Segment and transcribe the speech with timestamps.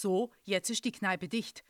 [0.00, 1.64] So, jetzt ist die Kneipe dicht.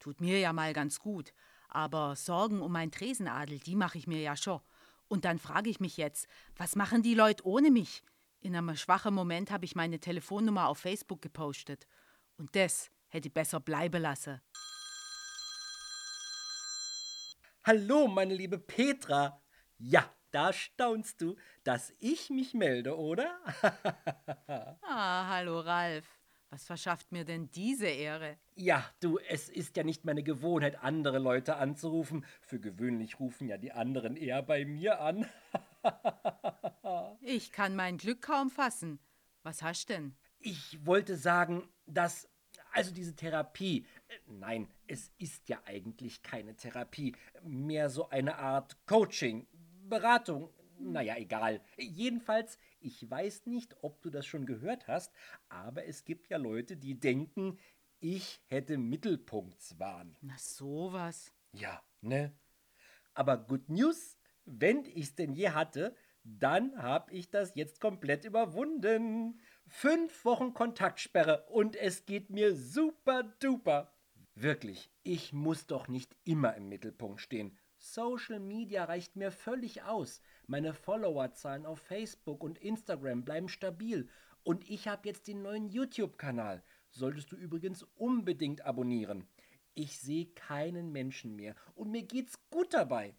[0.00, 1.32] Tut mir ja mal ganz gut.
[1.68, 4.60] Aber Sorgen um mein Tresenadel, die mache ich mir ja schon.
[5.06, 8.02] Und dann frage ich mich jetzt, was machen die Leute ohne mich?
[8.40, 11.86] In einem schwachen Moment habe ich meine Telefonnummer auf Facebook gepostet.
[12.36, 14.40] Und das hätte ich besser bleiben lassen.
[17.62, 19.40] Hallo, meine liebe Petra.
[19.78, 23.38] Ja, da staunst du, dass ich mich melde, oder?
[24.82, 26.17] ah, hallo Ralf.
[26.50, 28.38] Was verschafft mir denn diese Ehre?
[28.54, 32.24] Ja, du, es ist ja nicht meine Gewohnheit, andere Leute anzurufen.
[32.40, 35.26] Für gewöhnlich rufen ja die anderen eher bei mir an.
[37.20, 38.98] ich kann mein Glück kaum fassen.
[39.42, 40.16] Was hast denn?
[40.38, 42.28] Ich wollte sagen, dass
[42.72, 48.76] also diese Therapie, äh, nein, es ist ja eigentlich keine Therapie, mehr so eine Art
[48.86, 49.46] Coaching,
[49.88, 51.60] Beratung, naja, egal.
[51.76, 55.12] Jedenfalls, ich weiß nicht, ob du das schon gehört hast,
[55.48, 57.58] aber es gibt ja Leute, die denken,
[58.00, 60.16] ich hätte Mittelpunktswahn.
[60.20, 61.32] Na sowas.
[61.52, 62.32] Ja, ne?
[63.14, 69.40] Aber Good News, wenn ich's denn je hatte, dann hab ich das jetzt komplett überwunden.
[69.66, 73.92] Fünf Wochen Kontaktsperre und es geht mir super duper.
[74.34, 77.58] Wirklich, ich muss doch nicht immer im Mittelpunkt stehen.
[77.78, 80.20] Social Media reicht mir völlig aus.
[80.46, 84.08] Meine Followerzahlen auf Facebook und Instagram bleiben stabil.
[84.42, 86.62] Und ich habe jetzt den neuen YouTube-Kanal.
[86.90, 89.28] Solltest du übrigens unbedingt abonnieren.
[89.74, 93.14] Ich sehe keinen Menschen mehr und mir geht's gut dabei.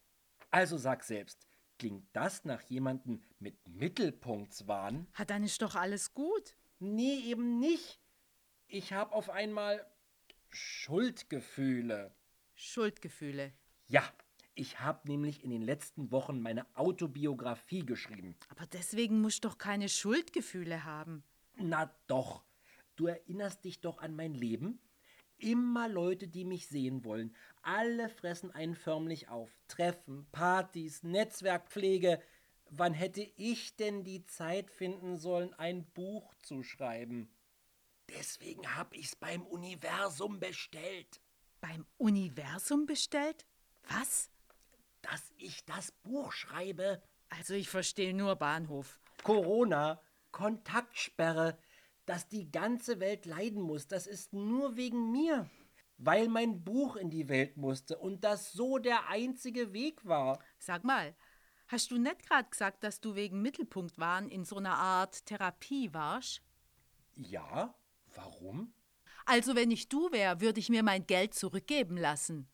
[0.52, 5.08] Also sag selbst, klingt das nach jemandem mit Mittelpunktswahn?
[5.14, 6.56] Hat dann ist doch alles gut.
[6.80, 8.02] Nee, eben nicht.
[8.68, 9.86] Ich habe auf einmal
[10.50, 12.14] Schuldgefühle.
[12.56, 13.54] Schuldgefühle?
[13.86, 14.04] Ja,
[14.60, 18.36] ich habe nämlich in den letzten Wochen meine Autobiografie geschrieben.
[18.50, 21.24] Aber deswegen musst du doch keine Schuldgefühle haben.
[21.56, 22.44] Na doch.
[22.98, 24.82] Du erinnerst dich doch an mein Leben?
[25.38, 27.34] Immer Leute, die mich sehen wollen.
[27.62, 29.50] Alle fressen einen förmlich auf.
[29.70, 32.22] Treffen, Partys, Netzwerkpflege.
[32.70, 37.30] Wann hätte ich denn die Zeit finden sollen, ein Buch zu schreiben?
[38.10, 41.22] Deswegen hab ich's beim Universum bestellt.
[41.62, 43.46] Beim Universum bestellt?
[43.88, 44.30] Was?
[45.02, 47.02] Dass ich das Buch schreibe.
[47.30, 49.00] Also ich verstehe nur Bahnhof.
[49.24, 50.02] Corona,
[50.32, 51.58] Kontaktsperre,
[52.06, 55.50] dass die ganze Welt leiden muss, das ist nur wegen mir.
[55.98, 60.40] Weil mein Buch in die Welt musste und das so der einzige Weg war.
[60.58, 61.14] Sag mal,
[61.68, 66.42] hast du nicht gerade gesagt, dass du wegen Mittelpunktwahn in so einer Art Therapie warst?
[67.16, 67.76] Ja,
[68.16, 68.74] warum?
[69.26, 72.50] Also wenn ich du wäre, würde ich mir mein Geld zurückgeben lassen.